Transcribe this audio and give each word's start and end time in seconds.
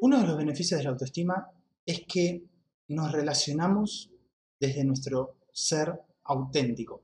Uno 0.00 0.20
de 0.20 0.26
los 0.26 0.36
beneficios 0.36 0.78
de 0.78 0.84
la 0.84 0.90
autoestima 0.90 1.50
es 1.84 2.02
que 2.06 2.44
nos 2.88 3.10
relacionamos 3.10 4.10
desde 4.60 4.84
nuestro 4.84 5.38
ser 5.52 6.00
auténtico. 6.24 7.02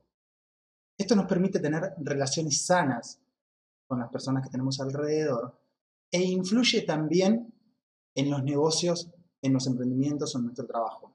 Esto 0.96 1.16
nos 1.16 1.26
permite 1.26 1.58
tener 1.58 1.94
relaciones 1.98 2.64
sanas 2.64 3.18
con 3.86 3.98
las 3.98 4.10
personas 4.10 4.44
que 4.44 4.50
tenemos 4.50 4.80
alrededor 4.80 5.58
e 6.10 6.22
influye 6.22 6.82
también 6.82 7.52
en 8.14 8.30
los 8.30 8.44
negocios, 8.44 9.10
en 9.42 9.52
los 9.52 9.66
emprendimientos 9.66 10.34
o 10.34 10.38
en 10.38 10.44
nuestro 10.44 10.66
trabajo. 10.66 11.12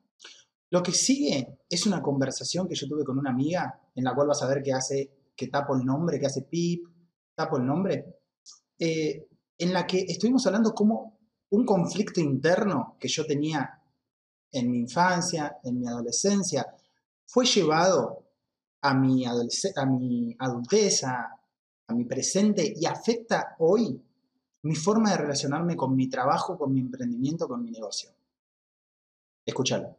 Lo 0.72 0.84
que 0.84 0.92
sigue 0.92 1.60
es 1.70 1.86
una 1.86 2.02
conversación 2.02 2.68
que 2.68 2.76
yo 2.76 2.88
tuve 2.88 3.06
con 3.06 3.18
una 3.18 3.32
amiga 3.32 3.80
en 3.96 4.04
la 4.04 4.14
cual 4.14 4.28
vas 4.28 4.44
a 4.44 4.48
ver 4.48 4.62
que 4.62 4.74
hace, 4.74 5.12
que 5.36 5.48
tapo 5.48 5.76
el 5.76 5.86
nombre, 5.86 6.20
que 6.20 6.26
hace 6.26 6.42
pip, 6.42 6.86
tapo 7.34 7.58
el 7.58 7.66
nombre, 7.66 8.18
eh, 8.78 9.28
en 9.58 9.74
la 9.74 9.88
que 9.88 10.00
estuvimos 10.00 10.46
hablando 10.46 10.74
como 10.74 11.19
un 11.52 11.66
conflicto 11.66 12.20
interno 12.20 12.96
que 13.00 13.08
yo 13.08 13.26
tenía 13.26 13.82
en 14.52 14.72
mi 14.72 14.80
infancia, 14.80 15.60
en 15.64 15.80
mi 15.80 15.88
adolescencia, 15.88 16.66
fue 17.26 17.46
llevado 17.46 18.24
a 18.82 18.94
mi, 18.94 19.26
a 19.26 19.86
mi 19.86 20.36
adultez, 20.40 21.04
a, 21.04 21.36
mi 21.90 22.06
presente 22.06 22.72
y 22.76 22.86
afecta 22.86 23.56
hoy 23.58 24.00
mi 24.62 24.76
forma 24.76 25.10
de 25.10 25.18
relacionarme 25.18 25.76
con 25.76 25.96
mi 25.96 26.08
trabajo, 26.08 26.56
con 26.56 26.72
mi 26.72 26.82
emprendimiento, 26.82 27.48
con 27.48 27.64
mi 27.64 27.72
negocio. 27.72 28.12
Escúchalo. 29.44 29.98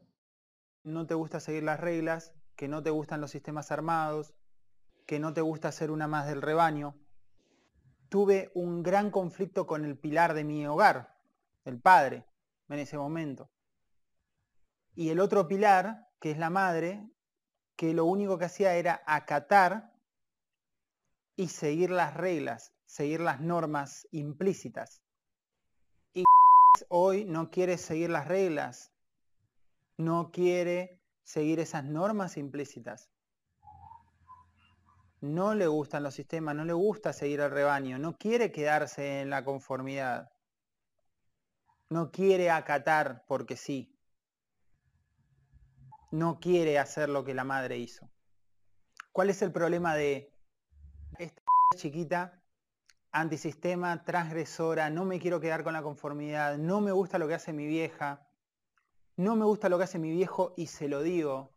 No 0.84 1.06
te 1.06 1.14
gusta 1.14 1.40
seguir 1.40 1.64
las 1.64 1.80
reglas, 1.80 2.32
que 2.54 2.68
no 2.68 2.80
te 2.82 2.90
gustan 2.90 3.20
los 3.20 3.32
sistemas 3.32 3.72
armados, 3.72 4.34
que 5.04 5.18
no 5.18 5.34
te 5.34 5.40
gusta 5.40 5.72
ser 5.72 5.90
una 5.90 6.06
más 6.06 6.28
del 6.28 6.42
rebaño. 6.42 6.94
Tuve 8.08 8.52
un 8.54 8.84
gran 8.84 9.10
conflicto 9.10 9.66
con 9.66 9.84
el 9.84 9.98
pilar 9.98 10.34
de 10.34 10.44
mi 10.44 10.64
hogar, 10.66 11.09
el 11.64 11.80
padre, 11.80 12.24
en 12.68 12.78
ese 12.78 12.96
momento. 12.96 13.50
Y 14.94 15.10
el 15.10 15.20
otro 15.20 15.46
pilar, 15.46 16.08
que 16.20 16.30
es 16.30 16.38
la 16.38 16.50
madre, 16.50 17.08
que 17.76 17.94
lo 17.94 18.04
único 18.04 18.38
que 18.38 18.44
hacía 18.44 18.74
era 18.74 19.02
acatar 19.06 19.92
y 21.36 21.48
seguir 21.48 21.90
las 21.90 22.14
reglas, 22.14 22.74
seguir 22.84 23.20
las 23.20 23.40
normas 23.40 24.06
implícitas. 24.10 25.00
Y 26.12 26.24
hoy 26.88 27.24
no 27.24 27.50
quiere 27.50 27.78
seguir 27.78 28.10
las 28.10 28.28
reglas, 28.28 28.92
no 29.96 30.30
quiere 30.32 31.00
seguir 31.22 31.60
esas 31.60 31.84
normas 31.84 32.36
implícitas. 32.36 33.10
No 35.20 35.54
le 35.54 35.66
gustan 35.66 36.02
los 36.02 36.14
sistemas, 36.14 36.56
no 36.56 36.64
le 36.64 36.72
gusta 36.72 37.12
seguir 37.12 37.42
al 37.42 37.50
rebaño, 37.50 37.98
no 37.98 38.16
quiere 38.16 38.50
quedarse 38.52 39.20
en 39.20 39.30
la 39.30 39.44
conformidad. 39.44 40.30
No 41.90 42.10
quiere 42.10 42.50
acatar 42.50 43.24
porque 43.26 43.56
sí 43.56 44.00
no 46.10 46.40
quiere 46.40 46.78
hacer 46.78 47.08
lo 47.08 47.24
que 47.24 47.34
la 47.34 47.44
madre 47.44 47.78
hizo. 47.78 48.10
¿Cuál 49.12 49.30
es 49.30 49.42
el 49.42 49.52
problema 49.52 49.94
de 49.94 50.34
esta 51.18 51.42
chiquita 51.76 52.42
antisistema, 53.12 54.04
transgresora, 54.04 54.88
no 54.90 55.04
me 55.04 55.18
quiero 55.18 55.40
quedar 55.40 55.64
con 55.64 55.72
la 55.72 55.82
conformidad, 55.82 56.58
no 56.58 56.80
me 56.80 56.92
gusta 56.92 57.18
lo 57.18 57.26
que 57.26 57.34
hace 57.34 57.52
mi 57.52 57.66
vieja, 57.66 58.28
no 59.16 59.34
me 59.34 59.44
gusta 59.44 59.68
lo 59.68 59.78
que 59.78 59.84
hace 59.84 59.98
mi 59.98 60.10
viejo 60.10 60.54
y 60.56 60.68
se 60.68 60.88
lo 60.88 61.02
digo? 61.02 61.52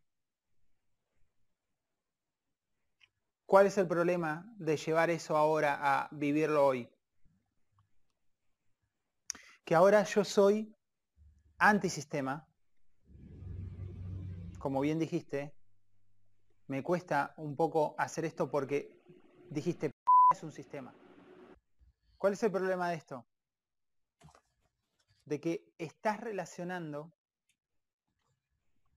¿Cuál 3.46 3.68
es 3.68 3.78
el 3.78 3.88
problema 3.88 4.52
de 4.58 4.78
llevar 4.78 5.12
eso 5.12 5.38
ahora 5.38 5.78
a 5.80 6.10
vivirlo 6.12 6.66
hoy? 6.66 6.93
Que 9.74 9.78
ahora 9.78 10.04
yo 10.04 10.24
soy 10.24 10.72
antisistema, 11.58 12.48
como 14.60 14.82
bien 14.82 15.00
dijiste, 15.00 15.52
me 16.68 16.84
cuesta 16.84 17.34
un 17.38 17.56
poco 17.56 17.96
hacer 17.98 18.24
esto 18.24 18.52
porque 18.52 19.02
dijiste, 19.50 19.90
es 20.32 20.44
un 20.44 20.52
sistema. 20.52 20.94
¿Cuál 22.20 22.34
es 22.34 22.44
el 22.44 22.52
problema 22.52 22.88
de 22.90 22.98
esto? 22.98 23.26
De 25.26 25.42
que 25.42 25.74
estás 25.80 26.20
relacionando 26.20 27.12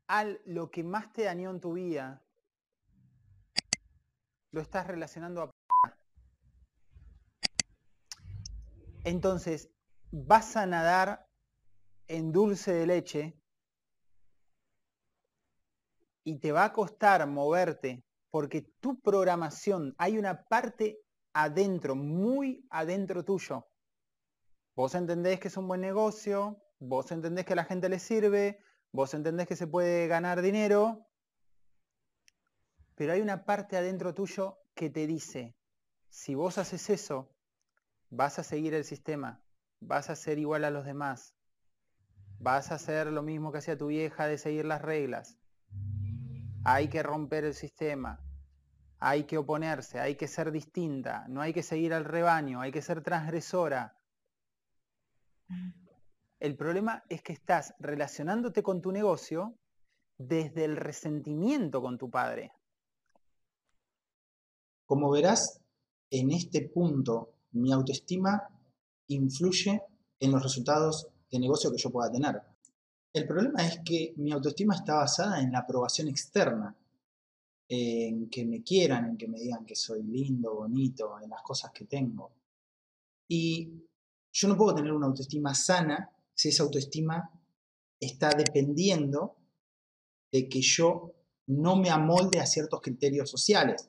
al 0.08 0.42
lo 0.44 0.70
que 0.70 0.84
más 0.84 1.10
te 1.14 1.22
dañó 1.22 1.52
en 1.52 1.60
tu 1.60 1.72
vida, 1.72 2.22
lo 4.50 4.60
estás 4.60 4.86
relacionando 4.86 5.40
a 5.40 5.50
Entonces, 9.04 9.70
vas 10.24 10.56
a 10.56 10.64
nadar 10.64 11.28
en 12.08 12.32
dulce 12.32 12.72
de 12.72 12.86
leche 12.86 13.38
y 16.24 16.38
te 16.38 16.52
va 16.52 16.64
a 16.64 16.72
costar 16.72 17.26
moverte 17.26 18.02
porque 18.30 18.62
tu 18.80 18.98
programación, 19.00 19.94
hay 19.98 20.16
una 20.16 20.44
parte 20.44 21.02
adentro, 21.34 21.94
muy 21.94 22.66
adentro 22.70 23.24
tuyo. 23.24 23.68
Vos 24.74 24.94
entendés 24.94 25.38
que 25.38 25.48
es 25.48 25.56
un 25.58 25.68
buen 25.68 25.82
negocio, 25.82 26.62
vos 26.78 27.12
entendés 27.12 27.44
que 27.44 27.54
la 27.54 27.64
gente 27.64 27.90
le 27.90 27.98
sirve, 27.98 28.58
vos 28.92 29.12
entendés 29.12 29.46
que 29.46 29.56
se 29.56 29.66
puede 29.66 30.06
ganar 30.06 30.40
dinero, 30.40 31.06
pero 32.94 33.12
hay 33.12 33.20
una 33.20 33.44
parte 33.44 33.76
adentro 33.76 34.14
tuyo 34.14 34.58
que 34.74 34.88
te 34.88 35.06
dice, 35.06 35.54
si 36.08 36.34
vos 36.34 36.56
haces 36.56 36.88
eso, 36.88 37.34
vas 38.08 38.38
a 38.38 38.42
seguir 38.42 38.72
el 38.72 38.84
sistema, 38.84 39.45
vas 39.86 40.10
a 40.10 40.16
ser 40.16 40.38
igual 40.38 40.64
a 40.64 40.70
los 40.70 40.84
demás, 40.84 41.34
vas 42.38 42.70
a 42.70 42.74
hacer 42.74 43.06
lo 43.06 43.22
mismo 43.22 43.52
que 43.52 43.58
hacía 43.58 43.78
tu 43.78 43.86
vieja 43.86 44.26
de 44.26 44.38
seguir 44.38 44.64
las 44.64 44.82
reglas, 44.82 45.38
hay 46.64 46.88
que 46.88 47.02
romper 47.02 47.44
el 47.44 47.54
sistema, 47.54 48.20
hay 48.98 49.24
que 49.24 49.38
oponerse, 49.38 50.00
hay 50.00 50.16
que 50.16 50.26
ser 50.26 50.50
distinta, 50.50 51.24
no 51.28 51.40
hay 51.40 51.52
que 51.52 51.62
seguir 51.62 51.94
al 51.94 52.04
rebaño, 52.04 52.60
hay 52.60 52.72
que 52.72 52.82
ser 52.82 53.02
transgresora. 53.02 53.96
El 56.40 56.56
problema 56.56 57.04
es 57.08 57.22
que 57.22 57.32
estás 57.32 57.74
relacionándote 57.78 58.64
con 58.64 58.82
tu 58.82 58.90
negocio 58.90 59.56
desde 60.18 60.64
el 60.64 60.76
resentimiento 60.76 61.80
con 61.80 61.98
tu 61.98 62.10
padre. 62.10 62.52
Como 64.86 65.10
verás, 65.10 65.60
en 66.10 66.32
este 66.32 66.68
punto 66.68 67.34
mi 67.52 67.72
autoestima 67.72 68.48
influye 69.08 69.82
en 70.20 70.32
los 70.32 70.42
resultados 70.42 71.08
de 71.30 71.38
negocio 71.38 71.70
que 71.70 71.78
yo 71.78 71.90
pueda 71.90 72.10
tener. 72.10 72.40
El 73.12 73.26
problema 73.26 73.66
es 73.66 73.80
que 73.84 74.14
mi 74.16 74.32
autoestima 74.32 74.74
está 74.74 74.96
basada 74.96 75.40
en 75.40 75.52
la 75.52 75.60
aprobación 75.60 76.08
externa, 76.08 76.76
en 77.68 78.28
que 78.28 78.44
me 78.44 78.62
quieran, 78.62 79.06
en 79.06 79.16
que 79.16 79.26
me 79.26 79.38
digan 79.38 79.64
que 79.64 79.74
soy 79.74 80.02
lindo, 80.02 80.54
bonito, 80.54 81.18
en 81.20 81.30
las 81.30 81.42
cosas 81.42 81.72
que 81.72 81.86
tengo. 81.86 82.30
Y 83.28 83.72
yo 84.32 84.48
no 84.48 84.56
puedo 84.56 84.74
tener 84.74 84.92
una 84.92 85.06
autoestima 85.06 85.54
sana 85.54 86.10
si 86.34 86.50
esa 86.50 86.62
autoestima 86.62 87.30
está 87.98 88.30
dependiendo 88.30 89.36
de 90.30 90.48
que 90.48 90.60
yo 90.60 91.14
no 91.46 91.76
me 91.76 91.90
amolde 91.90 92.40
a 92.40 92.46
ciertos 92.46 92.80
criterios 92.80 93.30
sociales. 93.30 93.88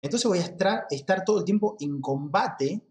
Entonces 0.00 0.28
voy 0.28 0.38
a 0.38 0.42
estar, 0.90 1.24
todo 1.24 1.38
el 1.38 1.44
tiempo 1.44 1.76
en 1.80 2.00
combate 2.00 2.82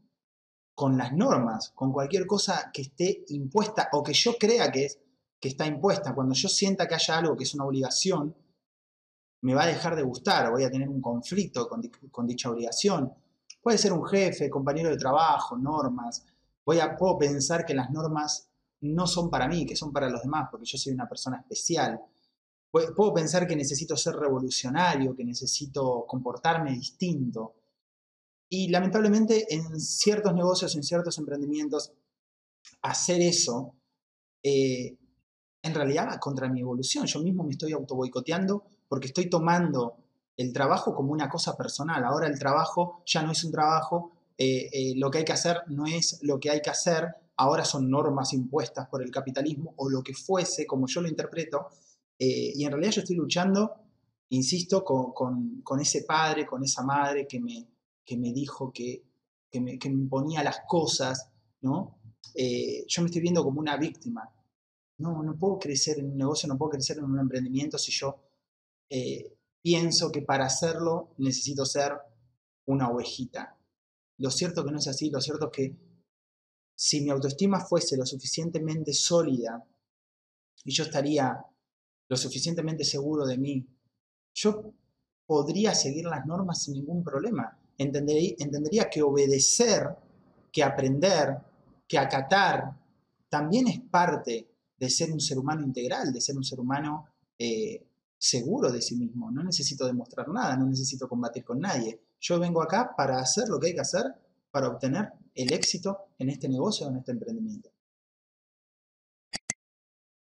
con 0.76 0.98
las 0.98 1.14
normas, 1.14 1.72
con 1.76 1.92
cualquier 1.92 2.26
cosa 2.26 2.72
que 2.74 2.84
esté 2.84 3.26
impuesta 3.30 3.90
o 3.94 4.02
que 4.04 4.14
yo 4.14 4.38
crea 4.38 4.72
que 4.72 4.86
es 4.86 5.00
que 5.44 5.50
está 5.50 5.66
impuesta, 5.66 6.16
cuando 6.16 6.34
yo 6.34 6.48
sienta 6.48 6.88
que 6.88 6.96
haya 6.96 7.18
algo 7.18 7.36
que 7.36 7.44
es 7.44 7.54
una 7.54 7.66
obligación, 7.66 8.34
me 9.42 9.54
va 9.54 9.64
a 9.64 9.68
dejar 9.68 9.94
de 9.94 10.02
gustar, 10.02 10.50
voy 10.50 10.64
a 10.64 10.72
tener 10.72 10.88
un 10.88 11.02
conflicto 11.02 11.68
con, 11.68 12.26
dicha 12.26 12.50
obligación. 12.50 13.14
Puede 13.62 13.78
ser 13.78 13.92
un 13.92 14.06
jefe, 14.06 14.50
compañero 14.50 14.90
de 14.90 14.96
trabajo, 14.96 15.58
normas. 15.58 16.26
Voy 16.66 16.80
a, 16.80 16.96
puedo 16.96 17.18
pensar 17.18 17.66
que 17.66 17.74
las 17.74 17.92
normas 17.92 18.48
no 18.80 19.06
son 19.06 19.30
para 19.30 19.50
mí, 19.50 19.66
que 19.66 19.76
son 19.76 19.92
para 19.92 20.08
los 20.08 20.22
demás, 20.22 20.48
porque 20.50 20.66
yo 20.66 20.78
soy 20.78 20.94
una 20.94 21.10
persona 21.10 21.40
especial. 21.40 22.00
Puedo 22.72 23.14
pensar 23.14 23.46
que 23.46 23.58
necesito 23.58 23.98
ser 23.98 24.16
revolucionario, 24.16 25.14
que 25.14 25.26
necesito 25.26 26.06
comportarme 26.08 26.72
distinto. 26.72 27.56
Y 28.56 28.68
lamentablemente 28.68 29.52
en 29.52 29.80
ciertos 29.80 30.32
negocios, 30.36 30.76
en 30.76 30.84
ciertos 30.84 31.18
emprendimientos, 31.18 31.92
hacer 32.84 33.20
eso 33.20 33.74
eh, 34.44 34.96
en 35.64 35.74
realidad 35.74 36.08
va 36.08 36.20
contra 36.20 36.48
mi 36.48 36.62
evolución. 36.62 37.08
Yo 37.08 37.20
mismo 37.22 37.44
me 37.44 37.54
estoy 37.54 37.72
auto 37.72 37.96
boicoteando 37.96 38.64
porque 38.88 39.08
estoy 39.08 39.28
tomando 39.28 39.96
el 40.38 40.54
trabajo 40.54 40.94
como 40.94 41.12
una 41.12 41.30
cosa 41.30 41.58
personal. 41.58 42.04
Ahora 42.04 42.28
el 42.28 42.38
trabajo 42.38 43.02
ya 43.08 43.24
no 43.24 43.32
es 43.32 43.44
un 43.44 43.52
trabajo, 43.52 44.12
eh, 44.38 44.70
eh, 44.72 44.94
lo 44.98 45.10
que 45.10 45.18
hay 45.18 45.26
que 45.26 45.34
hacer 45.34 45.64
no 45.70 45.88
es 45.88 46.20
lo 46.22 46.40
que 46.40 46.52
hay 46.52 46.62
que 46.62 46.70
hacer, 46.70 47.08
ahora 47.38 47.66
son 47.66 47.90
normas 47.90 48.34
impuestas 48.34 48.88
por 48.88 49.02
el 49.02 49.10
capitalismo 49.10 49.74
o 49.78 49.90
lo 49.90 50.04
que 50.04 50.14
fuese, 50.14 50.68
como 50.68 50.86
yo 50.86 51.02
lo 51.02 51.08
interpreto. 51.08 51.70
Y 52.20 52.64
en 52.64 52.72
realidad 52.72 52.92
yo 52.92 53.02
estoy 53.02 53.16
luchando, 53.16 53.74
insisto, 54.30 54.84
con, 54.84 55.64
ese 55.82 56.04
padre, 56.04 56.46
con 56.46 56.64
esa 56.64 56.84
madre 56.84 57.28
que 57.28 57.40
me, 57.42 57.73
que 58.06 58.18
me 58.18 58.34
dijo 58.34 58.72
que, 58.72 59.04
que, 59.50 59.62
me, 59.62 59.80
que 59.80 59.90
me 59.90 60.44
las 60.44 60.62
cosas, 60.68 61.30
¿no? 61.62 62.00
eh, 62.36 62.86
yo 62.88 63.02
me 63.02 63.08
estoy 63.08 63.22
viendo 63.22 63.44
como 63.44 63.60
una 63.60 63.78
víctima. 63.78 64.30
No, 64.98 65.24
no 65.24 65.38
puedo 65.38 65.60
crecer 65.60 66.00
en 66.00 66.12
un 66.12 66.18
negocio, 66.18 66.48
no 66.48 66.58
puedo 66.58 66.72
crecer 66.72 66.98
en 66.98 67.06
un 67.06 67.20
emprendimiento 67.20 67.78
si 67.78 67.92
yo 67.92 68.20
eh, 68.90 69.36
pienso 69.62 70.12
que 70.12 70.22
para 70.22 70.46
hacerlo 70.46 71.14
necesito 71.18 71.66
ser 71.66 71.94
una 72.66 72.90
ovejita. 72.90 73.58
Lo 74.20 74.30
cierto 74.30 74.64
que 74.64 74.72
no 74.72 74.78
es 74.78 74.88
así, 74.88 75.10
lo 75.10 75.20
cierto 75.20 75.48
es 75.48 75.52
que 75.52 75.76
si 76.76 77.02
mi 77.02 77.10
autoestima 77.10 77.60
fuese 77.60 77.98
lo 77.98 78.06
suficientemente 78.06 78.94
sólida 78.94 79.66
y 80.64 80.72
yo 80.72 80.84
estaría 80.84 81.46
lo 82.08 82.18
suficientemente 82.18 82.84
seguro 82.84 83.26
de 83.26 83.38
mí, 83.38 83.68
yo 84.36 84.74
podría 85.26 85.74
seguir 85.74 86.06
las 86.06 86.26
normas 86.26 86.64
sin 86.64 86.76
ningún 86.76 87.04
problema. 87.04 87.60
Entendería, 87.78 88.36
entendería 88.40 88.90
que 88.90 89.02
obedecer, 89.02 89.88
que 90.52 90.64
aprender, 90.64 91.38
que 91.88 91.98
acatar, 91.98 92.78
también 93.30 93.68
es 93.68 93.80
parte 93.80 94.48
de 94.78 94.90
ser 94.90 95.12
un 95.12 95.20
ser 95.20 95.40
humano 95.40 95.64
integral, 95.64 96.14
de 96.14 96.22
ser 96.22 96.38
un 96.38 96.44
ser 96.44 96.60
humano 96.60 97.08
eh, 97.38 97.84
seguro 98.18 98.72
de 98.72 98.82
sí 98.82 98.96
mismo. 98.96 99.32
No 99.32 99.44
necesito 99.44 99.86
demostrar 99.86 100.30
nada, 100.30 100.56
no 100.56 100.66
necesito 100.66 101.10
combatir 101.10 101.44
con 101.44 101.60
nadie. 101.60 102.00
Yo 102.20 102.40
vengo 102.40 102.62
acá 102.62 102.94
para 102.96 103.20
hacer 103.20 103.50
lo 103.50 103.60
que 103.60 103.68
hay 103.68 103.74
que 103.74 103.82
hacer 103.82 104.04
para 104.52 104.68
obtener 104.68 105.12
el 105.34 105.52
éxito 105.52 106.10
en 106.20 106.30
este 106.30 106.48
negocio, 106.48 106.88
en 106.88 106.98
este 106.98 107.12
emprendimiento. 107.12 107.72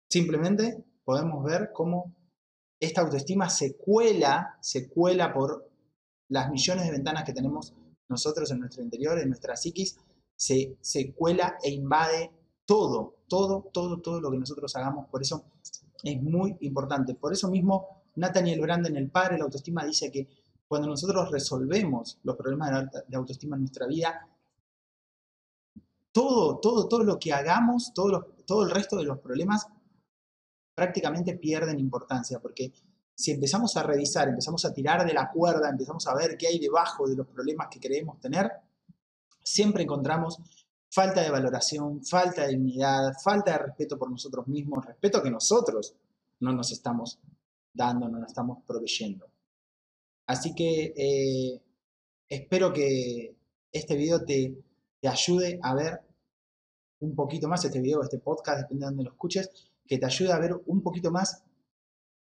Simplemente 0.09 0.83
podemos 1.03 1.43
ver 1.43 1.71
cómo 1.71 2.15
esta 2.79 3.01
autoestima 3.01 3.49
se 3.49 3.75
cuela, 3.75 4.57
se 4.61 4.89
cuela 4.89 5.33
por 5.33 5.66
las 6.29 6.49
millones 6.49 6.85
de 6.85 6.91
ventanas 6.91 7.23
que 7.23 7.33
tenemos 7.33 7.73
nosotros 8.09 8.51
en 8.51 8.59
nuestro 8.59 8.83
interior, 8.83 9.19
en 9.19 9.29
nuestra 9.29 9.55
psiquis, 9.55 9.97
se, 10.35 10.77
se 10.81 11.13
cuela 11.13 11.57
e 11.63 11.71
invade 11.71 12.31
todo, 12.65 13.15
todo, 13.27 13.69
todo, 13.73 13.99
todo 13.99 14.21
lo 14.21 14.31
que 14.31 14.37
nosotros 14.37 14.75
hagamos. 14.75 15.07
Por 15.07 15.21
eso 15.21 15.45
es 16.03 16.21
muy 16.21 16.55
importante. 16.61 17.15
Por 17.15 17.33
eso 17.33 17.49
mismo, 17.49 18.03
Nathaniel 18.15 18.61
Branden, 18.61 18.95
el 18.97 19.09
padre 19.09 19.37
la 19.37 19.45
autoestima, 19.45 19.85
dice 19.85 20.11
que 20.11 20.27
cuando 20.67 20.87
nosotros 20.87 21.31
resolvemos 21.31 22.19
los 22.23 22.35
problemas 22.35 22.91
de 23.07 23.17
autoestima 23.17 23.55
en 23.55 23.61
nuestra 23.61 23.87
vida, 23.87 24.27
todo, 26.11 26.59
todo, 26.59 26.87
todo 26.87 27.03
lo 27.03 27.19
que 27.19 27.31
hagamos, 27.31 27.93
todo, 27.93 28.35
todo 28.45 28.63
el 28.63 28.71
resto 28.71 28.97
de 28.97 29.03
los 29.03 29.19
problemas 29.19 29.67
prácticamente 30.75 31.35
pierden 31.37 31.79
importancia, 31.79 32.39
porque 32.39 32.73
si 33.17 33.31
empezamos 33.31 33.75
a 33.75 33.83
revisar, 33.83 34.27
empezamos 34.27 34.63
a 34.63 34.71
tirar 34.71 35.03
de 35.03 35.11
la 35.11 35.31
cuerda, 35.31 35.69
empezamos 35.69 36.05
a 36.05 36.13
ver 36.13 36.37
qué 36.37 36.47
hay 36.47 36.59
debajo 36.59 37.07
de 37.07 37.15
los 37.15 37.25
problemas 37.27 37.67
que 37.67 37.79
queremos 37.79 38.19
tener, 38.19 38.51
siempre 39.43 39.83
encontramos 39.83 40.39
falta 40.87 41.23
de 41.23 41.31
valoración, 41.31 42.05
falta 42.05 42.43
de 42.43 42.49
dignidad, 42.49 43.13
falta 43.23 43.53
de 43.53 43.57
respeto 43.57 43.97
por 43.97 44.11
nosotros 44.11 44.47
mismos, 44.47 44.85
respeto 44.85 45.23
que 45.23 45.31
nosotros 45.31 45.95
no 46.41 46.53
nos 46.53 46.71
estamos 46.71 47.19
dando, 47.73 48.07
no 48.07 48.19
nos 48.19 48.29
estamos 48.29 48.59
proveyendo. 48.67 49.27
Así 50.27 50.53
que 50.53 50.93
eh, 50.95 51.59
espero 52.29 52.71
que 52.71 53.35
este 53.71 53.95
video 53.95 54.23
te, 54.25 54.63
te 55.01 55.07
ayude 55.07 55.59
a 55.63 55.73
ver 55.73 56.01
un 56.99 57.15
poquito 57.15 57.47
más, 57.47 57.65
este 57.65 57.81
video, 57.81 58.03
este 58.03 58.19
podcast, 58.19 58.61
depende 58.61 58.85
de 58.85 58.89
donde 58.91 59.03
lo 59.05 59.09
escuches, 59.09 59.49
que 59.87 59.97
te 59.97 60.05
ayude 60.05 60.31
a 60.31 60.37
ver 60.37 60.61
un 60.67 60.83
poquito 60.83 61.09
más 61.09 61.43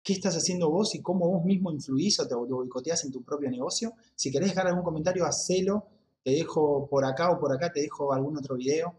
qué 0.03 0.13
estás 0.13 0.35
haciendo 0.37 0.71
vos 0.71 0.95
y 0.95 1.03
cómo 1.03 1.29
vos 1.29 1.45
mismo 1.45 1.71
influís 1.71 2.19
o 2.21 2.27
te 2.27 2.35
boicoteás 2.35 3.05
en 3.05 3.13
tu 3.13 3.23
propio 3.23 3.51
negocio. 3.51 3.95
Si 4.15 4.31
querés 4.31 4.51
dejar 4.51 4.67
algún 4.67 4.85
comentario, 4.85 5.25
hacelo. 5.25 5.87
Te 6.23 6.31
dejo 6.33 6.87
por 6.89 7.05
acá 7.05 7.31
o 7.31 7.41
por 7.41 7.53
acá, 7.53 7.73
te 7.73 7.81
dejo 7.81 8.13
algún 8.13 8.37
otro 8.37 8.57
video 8.57 8.95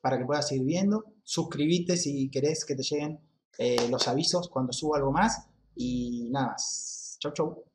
para 0.00 0.18
que 0.18 0.24
puedas 0.24 0.50
ir 0.52 0.64
viendo. 0.64 1.04
Suscríbete 1.22 1.96
si 1.96 2.28
querés 2.30 2.64
que 2.64 2.74
te 2.74 2.82
lleguen 2.82 3.20
eh, 3.58 3.88
los 3.88 4.08
avisos 4.08 4.48
cuando 4.48 4.72
subo 4.72 4.96
algo 4.96 5.12
más. 5.12 5.46
Y 5.76 6.28
nada 6.30 6.48
más. 6.48 7.16
Chau, 7.20 7.32
chau. 7.32 7.73